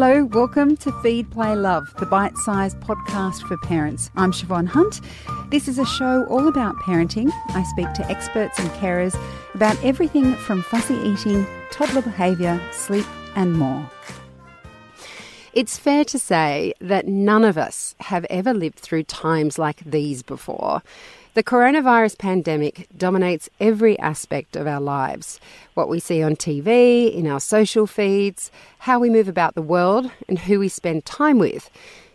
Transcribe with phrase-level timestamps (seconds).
[0.00, 4.12] Hello, welcome to Feed, Play, Love, the bite sized podcast for parents.
[4.14, 5.00] I'm Siobhan Hunt.
[5.50, 7.32] This is a show all about parenting.
[7.48, 9.20] I speak to experts and carers
[9.54, 13.90] about everything from fussy eating, toddler behaviour, sleep, and more.
[15.52, 20.22] It's fair to say that none of us have ever lived through times like these
[20.22, 20.80] before.
[21.38, 25.38] The coronavirus pandemic dominates every aspect of our lives
[25.74, 28.50] what we see on TV, in our social feeds,
[28.80, 31.70] how we move about the world, and who we spend time with.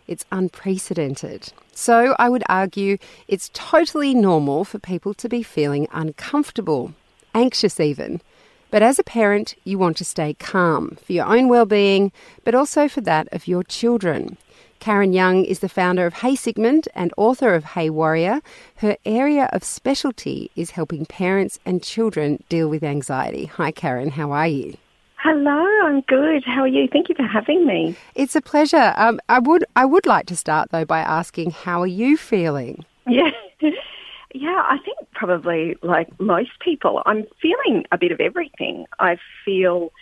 [0.06, 1.54] It's unprecedented.
[1.72, 6.92] So I would argue it's totally normal for people to be feeling uncomfortable,
[7.34, 8.20] anxious even.
[8.70, 12.12] But as a parent, you want to stay calm for your own well-being,
[12.44, 14.36] but also for that of your children.
[14.84, 18.42] Karen Young is the founder of Hey Sigmund and author of Hey Warrior.
[18.76, 23.46] Her area of specialty is helping parents and children deal with anxiety.
[23.46, 24.10] Hi, Karen.
[24.10, 24.74] How are you?
[25.16, 26.44] Hello, I'm good.
[26.44, 26.86] How are you?
[26.92, 27.96] Thank you for having me.
[28.14, 28.92] It's a pleasure.
[28.98, 32.84] Um, I would I would like to start though by asking how are you feeling?
[33.08, 33.30] Yeah.
[34.36, 38.84] Yeah, I think probably like most people, I'm feeling a bit of everything.
[38.98, 39.92] I feel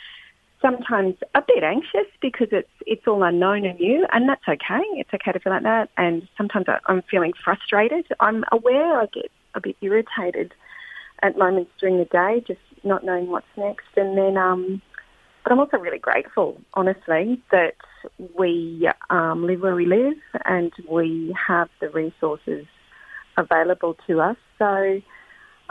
[0.63, 4.83] sometimes a bit anxious because it's it's all unknown and new, and that's okay.
[4.95, 5.91] It's okay to feel like that.
[5.99, 8.07] And sometimes I'm feeling frustrated.
[8.21, 10.55] I'm aware I get a bit irritated
[11.23, 13.87] at moments during the day, just not knowing what's next.
[13.97, 14.81] And then, um,
[15.43, 17.75] but I'm also really grateful, honestly, that
[18.39, 22.67] we um, live where we live and we have the resources
[23.37, 24.37] available to us.
[24.59, 25.01] So,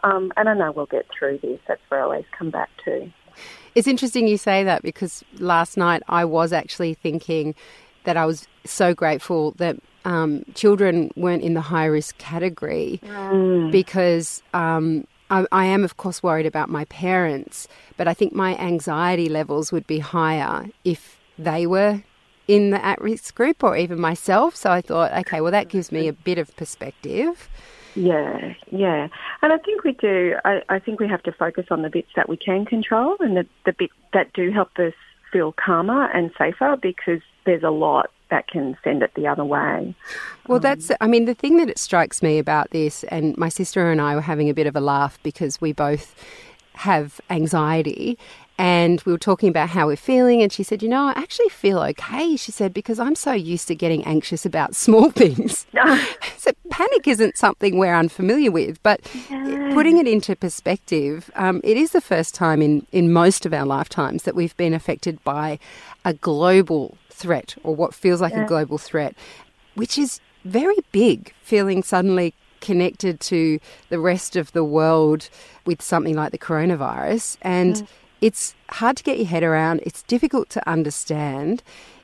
[0.03, 1.59] um, and I know we'll get through this.
[1.67, 3.11] That's where I always come back to.
[3.75, 7.55] It's interesting you say that because last night I was actually thinking
[8.03, 13.71] that I was so grateful that um, children weren't in the high risk category mm.
[13.71, 18.57] because um, I, I, am, of course, worried about my parents, but I think my
[18.57, 22.03] anxiety levels would be higher if they were
[22.47, 24.55] in the at risk group or even myself.
[24.55, 27.47] So I thought, okay, well, that gives me a bit of perspective.
[27.95, 29.07] Yeah, yeah.
[29.41, 32.09] And I think we do, I, I think we have to focus on the bits
[32.15, 34.93] that we can control and the, the bits that do help us
[35.31, 39.93] feel calmer and safer because there's a lot that can send it the other way.
[40.47, 43.49] Well, um, that's, I mean, the thing that it strikes me about this, and my
[43.49, 46.15] sister and I were having a bit of a laugh because we both
[46.73, 48.17] have anxiety
[48.57, 51.49] and we were talking about how we're feeling and she said you know i actually
[51.49, 55.65] feel okay she said because i'm so used to getting anxious about small things.
[56.37, 61.91] So panic isn't something we're unfamiliar with but putting it into perspective um, it is
[61.91, 65.59] the first time in, in most of our lifetimes that we've been affected by
[66.03, 68.43] a global threat or what feels like yeah.
[68.43, 69.15] a global threat
[69.75, 73.59] which is very big feeling suddenly connected to
[73.89, 75.29] the rest of the world
[75.65, 77.37] with something like the coronavirus.
[77.41, 77.87] And mm
[78.21, 81.63] it's hard to get your head around, it's difficult to understand.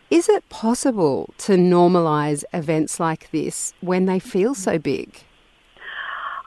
[0.09, 5.23] Is it possible to normalise events like this when they feel so big?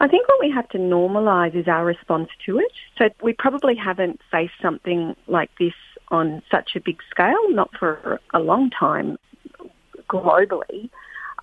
[0.03, 2.73] I think what we have to normalise is our response to it.
[2.97, 5.75] So we probably haven't faced something like this
[6.09, 9.19] on such a big scale, not for a long time
[10.09, 10.89] globally.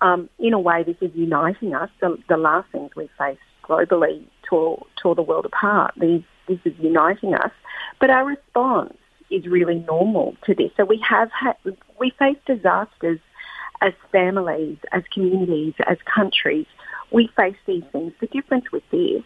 [0.02, 1.88] Um, in a way, this is uniting us.
[2.00, 5.94] The, the last things we faced globally tore, tore the world apart.
[5.96, 7.52] These, this is uniting us.
[8.00, 8.96] But our response
[9.30, 10.70] is really normal to this.
[10.76, 11.56] So we have had,
[12.00, 13.20] we face disasters
[13.80, 16.66] as families, as communities, as countries.
[17.12, 18.12] We face these things.
[18.20, 19.22] The difference with this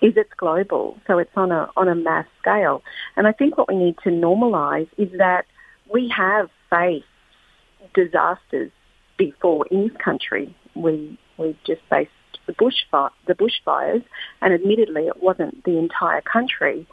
[0.00, 2.82] is it's global, so it's on a on a mass scale.
[3.16, 5.44] And I think what we need to normalise is that
[5.92, 7.04] we have faced
[7.94, 8.70] disasters
[9.16, 10.54] before in this country.
[10.74, 12.10] We we just faced
[12.48, 14.02] the bushfire, the bushfires,
[14.40, 16.86] and admittedly it wasn't the entire country,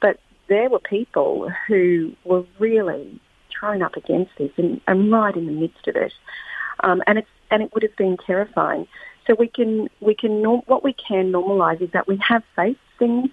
[0.00, 3.20] but there were people who were really
[3.52, 6.14] thrown up against this and, and right in the midst of it.
[6.82, 8.86] Um, and it's and it would have been terrifying.
[9.26, 13.28] So we can we can what we can normalise is that we have faced things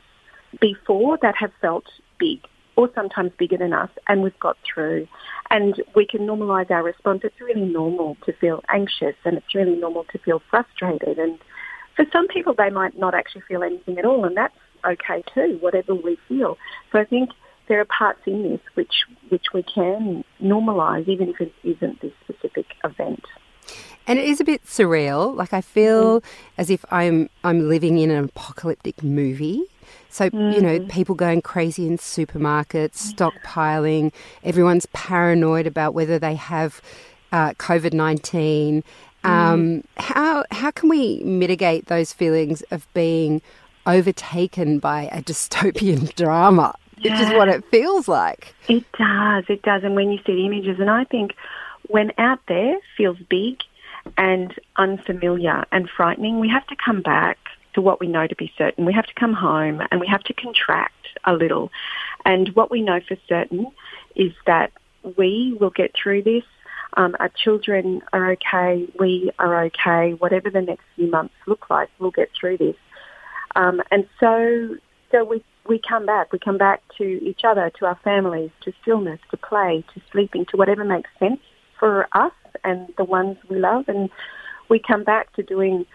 [0.60, 1.86] before that have felt
[2.20, 2.40] big
[2.78, 5.08] or sometimes bigger than us, and we've got through.
[5.50, 7.22] And we can normalise our response.
[7.24, 11.18] It's really normal to feel anxious, and it's really normal to feel frustrated.
[11.18, 11.40] And
[11.98, 14.56] for some people, they might not actually feel anything at all, and that's
[14.86, 16.58] okay too, whatever we feel.
[16.92, 17.32] So I think
[17.68, 22.14] there are parts in this which which we can normalise, even if it isn't this
[22.24, 23.26] specific event.
[24.06, 25.36] And it is a bit surreal.
[25.36, 26.26] Like I feel mm.
[26.58, 29.64] as if I'm I'm living in an apocalyptic movie.
[30.10, 30.54] So, mm.
[30.54, 30.90] you know, mm.
[30.90, 34.14] people going crazy in supermarkets, stockpiling,
[34.44, 36.82] everyone's paranoid about whether they have
[37.32, 38.84] uh, COVID 19.
[39.28, 43.42] Um, how, how can we mitigate those feelings of being
[43.88, 46.76] overtaken by a dystopian drama.
[46.98, 48.54] which is what it feels like.
[48.68, 49.84] It does, it does.
[49.84, 51.34] And when you see the images, and I think
[51.88, 53.60] when out there feels big
[54.18, 57.38] and unfamiliar and frightening, we have to come back
[57.74, 58.86] to what we know to be certain.
[58.86, 60.94] We have to come home and we have to contract
[61.24, 61.72] a little.
[62.26, 63.68] And what we know for certain
[64.16, 64.72] is that
[65.18, 66.44] we will get through this.
[66.98, 68.88] Um, our children are okay.
[69.00, 70.14] We are okay.
[70.16, 72.76] Whatever the next few months look like, we'll get through this.
[73.56, 74.76] Um, and so,
[75.12, 76.34] so we we come back.
[76.34, 80.46] We come back to each other, to our families, to stillness, to play, to sleeping,
[80.48, 81.40] to whatever makes sense
[81.80, 82.34] for us
[82.64, 83.86] and the ones we love.
[83.88, 84.10] And
[84.70, 85.86] we come back to doing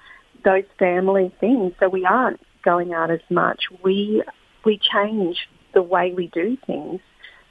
[0.45, 1.73] those family things.
[1.81, 3.65] So we aren't going out as much.
[3.83, 4.23] We
[4.65, 7.01] we change the way we do things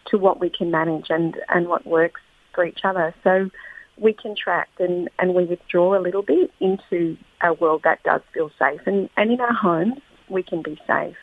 [0.05, 2.21] to what we can manage and, and what works
[2.53, 3.13] for each other.
[3.23, 3.49] So
[3.97, 8.51] we contract and, and we withdraw a little bit into a world that does feel
[8.57, 8.81] safe.
[8.85, 11.15] And, and in our homes, we can be safe.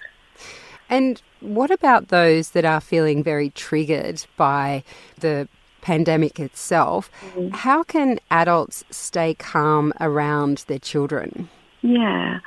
[0.89, 4.85] And what about those that are feeling very triggered by
[5.19, 5.49] the
[5.81, 7.11] pandemic itself?
[7.21, 7.49] Mm-hmm.
[7.55, 11.49] How can adults stay calm around their children?
[11.83, 12.39] Yeah.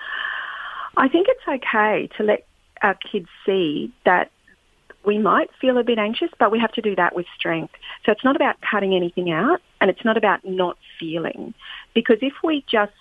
[0.98, 2.46] I think it's okay to let
[2.82, 4.32] our kids see that
[5.06, 7.74] we might feel a bit anxious, but we have to do that with strength.
[8.06, 11.54] So it's not about cutting anything out and it's not about not feeling.
[11.94, 12.94] Because if we just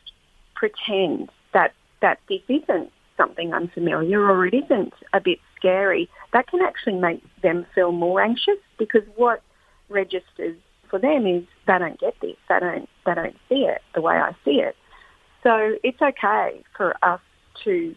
[0.54, 6.62] pretend that, that this isn't something unfamiliar or it isn't a bit scary, that can
[6.62, 9.42] actually make them feel more anxious because what
[9.88, 10.56] registers
[10.88, 14.14] for them is they don't get this, they don't, they don't see it the way
[14.14, 14.74] I see it.
[15.42, 17.20] So it's okay for us
[17.64, 17.94] to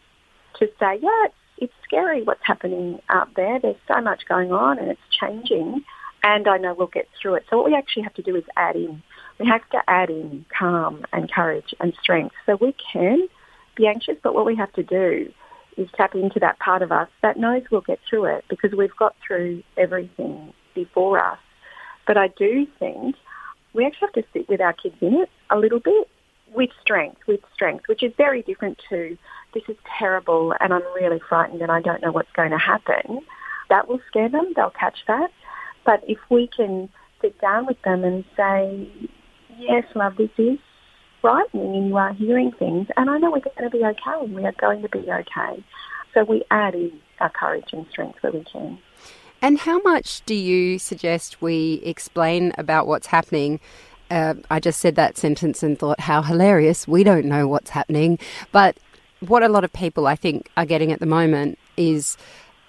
[0.59, 3.57] to say, yeah, it's, it's scary what's happening out there.
[3.57, 5.83] There's so much going on and it's changing,
[6.21, 7.45] and I know we'll get through it.
[7.49, 9.01] So what we actually have to do is add in.
[9.39, 12.35] We have to add in calm and courage and strength.
[12.45, 13.29] So we can
[13.75, 15.31] be anxious, but what we have to do
[15.77, 18.95] is tap into that part of us that knows we'll get through it because we've
[18.97, 21.39] got through everything before us.
[22.05, 23.15] But I do think
[23.73, 26.09] we actually have to sit with our kids in it a little bit
[26.53, 29.17] with strength, with strength, which is very different to
[29.53, 33.21] this is terrible and I'm really frightened and I don't know what's going to happen.
[33.69, 34.53] That will scare them.
[34.55, 35.31] They'll catch that.
[35.85, 36.89] But if we can
[37.21, 38.87] sit down with them and say,
[39.57, 40.59] yes, love, this is
[41.21, 44.35] frightening and you are hearing things and I know we're going to be okay and
[44.35, 45.63] we are going to be okay.
[46.13, 48.77] So we add in our courage and strength where we can.
[49.41, 53.59] And how much do you suggest we explain about what's happening
[54.13, 56.87] uh, I just said that sentence and thought, how hilarious.
[56.87, 58.19] We don't know what's happening.
[58.51, 58.77] But
[59.27, 62.17] what a lot of people, I think, are getting at the moment is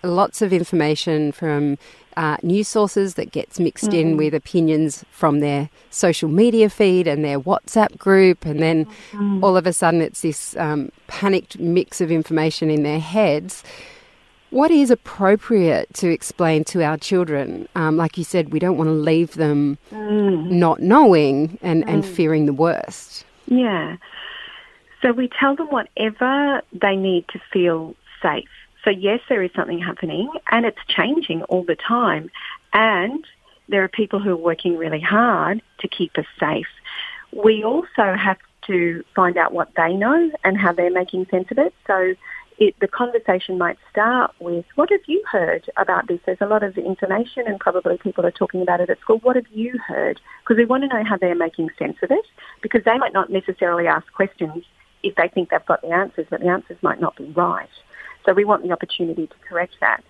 [0.02, 1.78] lots of information from
[2.16, 4.00] uh, news sources that gets mixed mm.
[4.00, 9.42] in with opinions from their social media feed and their WhatsApp group, and then mm.
[9.42, 13.64] all of a sudden it's this um, panicked mix of information in their heads.
[14.50, 17.68] What is appropriate to explain to our children?
[17.74, 20.50] Um, like you said, we don't want to leave them mm.
[20.50, 21.92] not knowing and, mm.
[21.92, 23.24] and fearing the worst.
[23.46, 23.96] Yeah.
[25.04, 28.48] So we tell them whatever they need to feel safe.
[28.84, 32.30] So yes, there is something happening and it's changing all the time.
[32.72, 33.22] And
[33.68, 36.68] there are people who are working really hard to keep us safe.
[37.32, 41.58] We also have to find out what they know and how they're making sense of
[41.58, 41.74] it.
[41.86, 42.14] So
[42.56, 46.20] it, the conversation might start with, what have you heard about this?
[46.24, 49.18] There's a lot of information and probably people are talking about it at school.
[49.18, 50.18] What have you heard?
[50.42, 52.24] Because we want to know how they're making sense of it
[52.62, 54.64] because they might not necessarily ask questions
[55.04, 57.68] if they think they've got the answers, but the answers might not be right.
[58.24, 60.02] So we want the opportunity to correct that.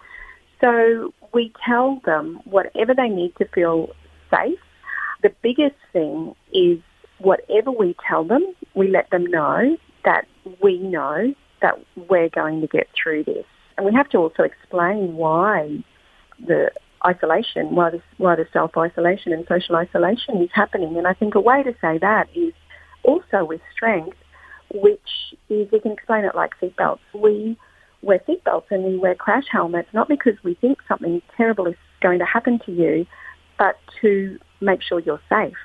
[0.60, 3.90] So we tell them whatever they need to feel
[4.30, 4.58] safe.
[5.22, 6.78] The biggest thing is
[7.18, 10.26] whatever we tell them, we let them know that
[10.62, 13.44] we know that we're going to get through this.
[13.76, 15.82] And we have to also explain why
[16.38, 16.70] the
[17.04, 20.96] isolation, why the, why the self-isolation and social isolation is happening.
[20.96, 22.52] And I think a way to say that is
[23.02, 24.16] also with strength,
[24.74, 26.98] which is, we can explain it like seatbelts.
[27.14, 27.56] We
[28.02, 32.18] wear seatbelts and we wear crash helmets, not because we think something terrible is going
[32.18, 33.06] to happen to you,
[33.58, 35.56] but to make sure you're safe.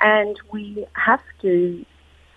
[0.00, 1.84] And we have to,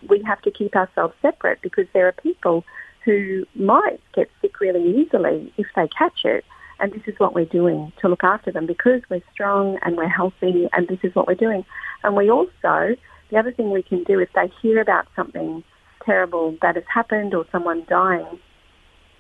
[0.09, 2.65] we have to keep ourselves separate because there are people
[3.05, 6.43] who might get sick really easily if they catch it.
[6.79, 10.09] And this is what we're doing to look after them because we're strong and we're
[10.09, 11.65] healthy and this is what we're doing.
[12.03, 12.95] And we also,
[13.29, 15.63] the other thing we can do if they hear about something
[16.07, 18.39] terrible that has happened or someone dying,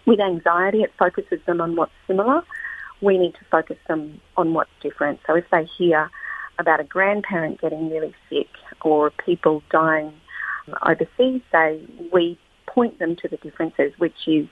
[0.07, 2.41] with anxiety it focuses them on what's similar.
[3.01, 5.19] We need to focus them on what's different.
[5.27, 6.09] So if they hear
[6.57, 8.47] about a grandparent getting really sick
[8.81, 10.11] or people dying
[10.83, 14.47] overseas, they, we point them to the differences, which is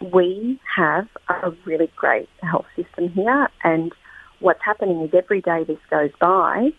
[0.00, 3.92] we have a really great health system here, and
[4.40, 6.70] what's happening is every day this goes by,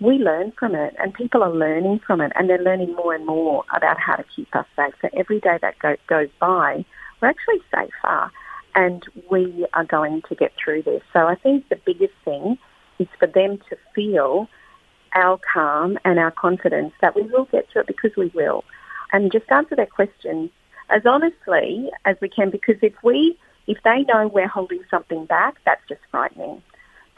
[0.00, 3.26] we learn from it, and people are learning from it, and they're learning more and
[3.26, 4.94] more about how to keep us safe.
[5.02, 6.84] So every day that go, goes by,
[7.20, 8.30] we're actually safer,
[8.74, 11.02] and we are going to get through this.
[11.12, 12.58] So I think the biggest thing
[12.98, 14.48] is for them to feel
[15.14, 18.64] our calm and our confidence that we will get through it because we will.
[19.12, 20.50] And just answer their questions
[20.90, 23.36] as honestly as we can because if we,
[23.66, 26.62] if they know we're holding something back, that's just frightening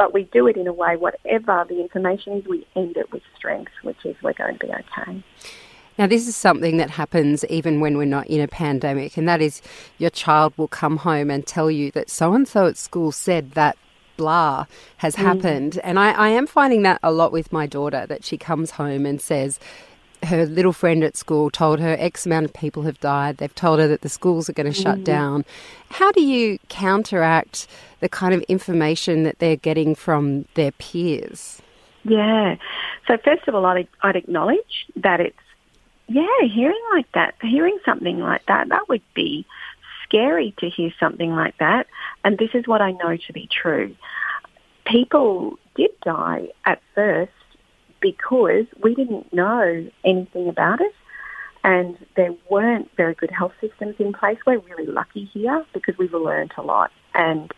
[0.00, 3.21] but we do it in a way, whatever the information is, we end it with
[3.37, 5.23] strength, which is we're going to be okay.
[5.99, 9.42] Now, this is something that happens even when we're not in a pandemic, and that
[9.42, 9.61] is
[9.99, 13.50] your child will come home and tell you that so and so at school said
[13.50, 13.76] that
[14.16, 14.64] blah
[14.97, 15.19] has mm.
[15.19, 15.78] happened.
[15.85, 19.04] And I, I am finding that a lot with my daughter, that she comes home
[19.04, 19.61] and says,
[20.25, 23.39] her little friend at school told her X amount of people have died.
[23.39, 25.05] They've told her that the schools are going to shut mm.
[25.05, 25.45] down.
[25.91, 27.67] How do you counteract
[28.00, 31.61] the kind of information that they're getting from their peers?
[32.05, 32.57] Yeah.
[33.07, 35.37] So first of all, I'd, I'd acknowledge that it's
[36.11, 39.47] yeah, hearing like that, hearing something like that, that would be
[40.03, 41.87] scary to hear something like that.
[42.25, 43.95] And this is what I know to be true.
[44.85, 47.31] People did die at first
[48.00, 50.95] because we didn't know anything about it
[51.62, 54.38] and there weren't very good health systems in place.
[54.47, 57.52] We're really lucky here because we've learned a lot and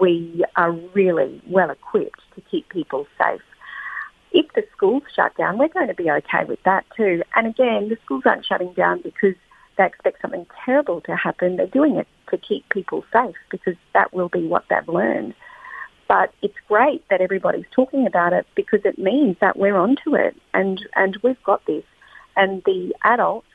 [0.00, 3.40] we are really well equipped to keep people safe.
[4.32, 7.22] If the schools shut down, we're going to be okay with that too.
[7.34, 9.34] And again, the schools aren't shutting down because
[9.78, 11.56] they expect something terrible to happen.
[11.56, 15.34] They're doing it to keep people safe because that will be what they've learned.
[16.08, 20.34] But it's great that everybody's talking about it because it means that we're onto it
[20.54, 21.84] and, and we've got this.
[22.36, 23.46] And the adults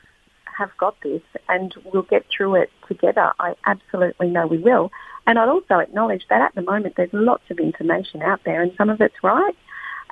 [0.56, 3.32] have got this and we'll get through it together.
[3.40, 4.92] I absolutely know we will.
[5.26, 8.72] And I'd also acknowledge that at the moment there's lots of information out there and
[8.78, 9.56] some of it's right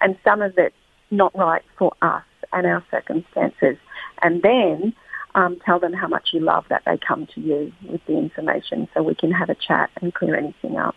[0.01, 0.75] and some of it's
[1.11, 3.77] not right for us and our circumstances.
[4.23, 4.95] And then
[5.35, 8.89] um, tell them how much you love that they come to you with the information
[8.93, 10.97] so we can have a chat and clear anything up.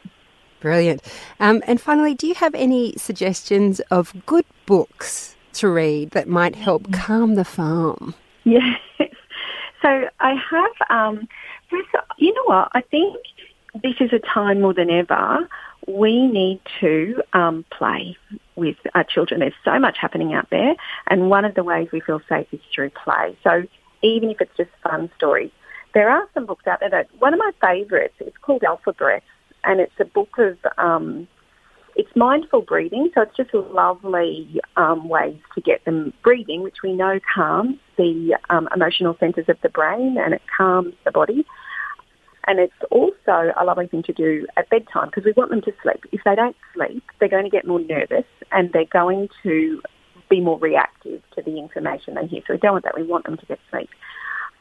[0.66, 1.04] Brilliant.
[1.40, 6.56] Um, and finally, do you have any suggestions of good books to read that might
[6.56, 6.94] help mm.
[7.00, 8.16] calm the farm?
[8.44, 8.80] Yes.
[9.84, 11.28] So I have, um,
[12.18, 13.18] you know what, I think
[13.84, 15.48] this is a time more than ever
[15.88, 18.18] we need to um, play
[18.56, 19.42] with our children.
[19.42, 22.62] There's so much happening out there, and one of the ways we feel safe is
[22.74, 23.38] through play.
[23.44, 23.68] So
[24.02, 25.52] even if it's just fun stories,
[25.94, 29.22] there are some books out there that one of my favourites is called Alpha Breath,
[29.66, 31.28] and it's a book of um,
[31.96, 36.78] it's mindful breathing, so it's just a lovely um, ways to get them breathing, which
[36.84, 41.46] we know calms the um, emotional centres of the brain and it calms the body.
[42.48, 45.74] And it's also a lovely thing to do at bedtime because we want them to
[45.82, 46.04] sleep.
[46.12, 49.82] If they don't sleep, they're going to get more nervous and they're going to
[50.30, 52.42] be more reactive to the information they hear.
[52.46, 52.96] So we don't want that.
[52.96, 53.90] We want them to get sleep.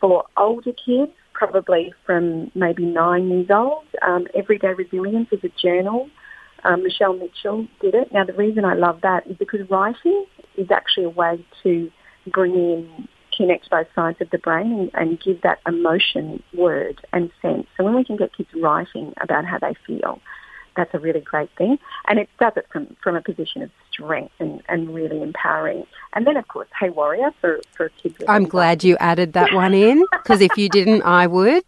[0.01, 3.85] For older kids, probably from maybe nine years old.
[4.03, 6.09] Um, Everyday Resilience is a journal.
[6.65, 8.13] Um, Michelle Mitchell did it.
[8.13, 10.25] Now, the reason I love that is because writing
[10.57, 11.91] is actually a way to
[12.29, 17.31] bring in, connect both sides of the brain and, and give that emotion word and
[17.43, 17.67] sense.
[17.77, 20.21] So when we can get kids writing about how they feel,
[20.77, 21.79] that's a really great thing.
[22.09, 25.87] And it does it from, from a position of strength and, and really empowering.
[26.13, 28.17] And then, of course, Hey Warrior for, for kids.
[28.29, 31.65] I'm glad you added that one in because if you didn't, I would.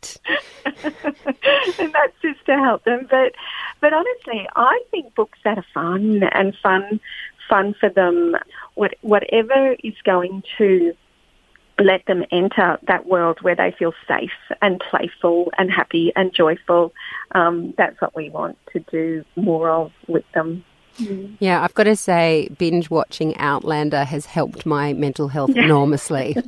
[0.65, 3.07] and that's just to help them.
[3.11, 3.33] But,
[3.81, 7.01] but honestly, I think books that are fun and fun,
[7.49, 8.37] fun for them,
[8.75, 10.95] what, whatever is going to
[11.79, 14.31] let them enter that world where they feel safe
[14.63, 16.93] and playful and happy and joyful.
[17.33, 20.65] Um, that's what we want to do more of with them.
[20.99, 21.37] Mm.
[21.41, 26.37] Yeah, I've got to say, binge watching Outlander has helped my mental health enormously.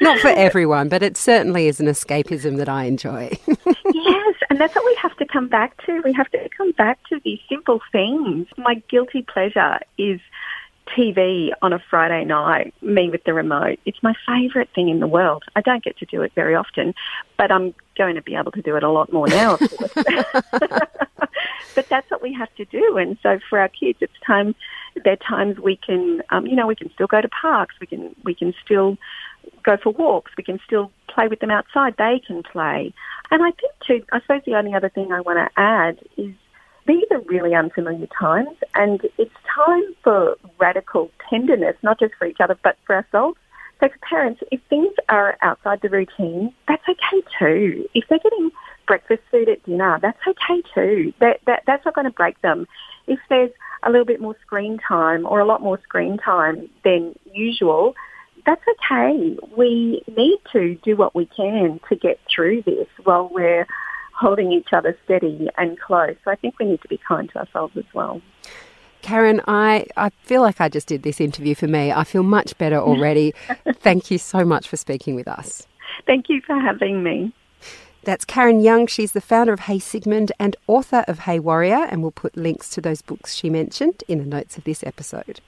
[0.00, 3.30] Not for everyone, but it certainly is an escapism that I enjoy.
[3.46, 6.00] yes, and that's what we have to come back to.
[6.04, 8.46] We have to come back to these simple things.
[8.56, 10.20] My guilty pleasure is
[10.96, 13.78] TV on a Friday night, me with the remote.
[13.84, 15.44] It's my favourite thing in the world.
[15.56, 16.94] I don't get to do it very often,
[17.36, 19.56] but I'm going to be able to do it a lot more now,
[20.56, 22.96] but that's what we have to do.
[22.96, 24.54] And so for our kids, it's time.
[25.02, 27.74] There are times we can, um, you know, we can still go to parks.
[27.80, 28.96] We can we can still
[29.64, 30.32] go for walks.
[30.36, 31.96] We can still play with them outside.
[31.96, 32.94] They can play.
[33.30, 34.04] And I think too.
[34.12, 36.34] I suppose the only other thing I want to add is
[36.86, 42.40] these are really unfamiliar times, and it's time for radical tenderness, not just for each
[42.40, 43.38] other, but for ourselves.
[43.80, 47.88] So for parents, if things are outside the routine, that's okay too.
[47.94, 48.50] If they're getting
[48.86, 51.12] breakfast food at dinner, that's okay too.
[51.20, 52.66] That, that, that's not going to break them.
[53.06, 53.50] If there's
[53.82, 57.94] a little bit more screen time or a lot more screen time than usual,
[58.46, 59.36] that's okay.
[59.56, 63.66] We need to do what we can to get through this while we're
[64.14, 66.16] holding each other steady and close.
[66.24, 68.20] So I think we need to be kind to ourselves as well.
[69.02, 71.92] Karen, I, I feel like I just did this interview for me.
[71.92, 73.34] I feel much better already.
[73.80, 75.66] Thank you so much for speaking with us.
[76.06, 77.32] Thank you for having me.
[78.04, 78.86] That's Karen Young.
[78.86, 82.68] She's the founder of Hey Sigmund and author of Hey Warrior, and we'll put links
[82.70, 85.40] to those books she mentioned in the notes of this episode.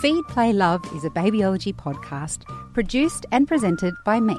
[0.00, 4.38] Feed, Play, Love is a babyology podcast produced and presented by me,